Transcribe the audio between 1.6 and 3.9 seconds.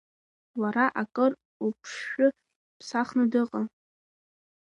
лԥшҭәы ԥсахны дыҟан.